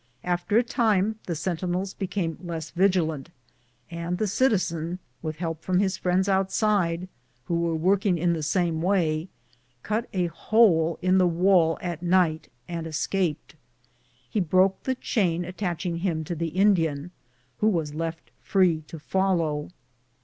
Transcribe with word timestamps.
After 0.23 0.57
a 0.57 0.63
time 0.63 1.19
the 1.27 1.35
sentinels 1.35 1.93
became 1.93 2.39
less 2.41 2.71
vigilant, 2.71 3.29
and 3.91 4.17
the 4.17 4.25
citizen, 4.25 4.97
with 5.21 5.35
help 5.35 5.61
from 5.61 5.77
his 5.77 5.95
friends 5.95 6.27
outside, 6.27 7.07
who 7.45 7.59
were 7.59 7.75
working 7.75 8.17
in 8.17 8.33
the 8.33 8.41
same 8.41 8.81
way, 8.81 9.29
cut 9.83 10.09
a 10.11 10.25
hole 10.25 10.97
in 11.03 11.19
the 11.19 11.27
wall 11.27 11.77
at 11.81 12.01
night 12.01 12.49
and 12.67 12.87
escaped. 12.87 13.53
He 14.27 14.39
broke 14.39 14.81
the 14.85 14.95
chain 14.95 15.45
attaching 15.45 15.97
him 15.97 16.23
to 16.23 16.33
the 16.33 16.47
Indian, 16.47 17.11
who 17.59 17.67
was 17.67 17.93
left 17.93 18.31
free 18.39 18.81
to 18.87 18.97
follow. 18.97 19.69